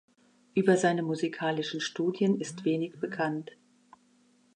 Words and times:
Über 0.55 0.77
seine 0.77 1.03
musikalischen 1.03 1.79
Studien 1.79 2.39
ist 2.41 2.65
wenig 2.65 2.99
bekannt. 2.99 3.51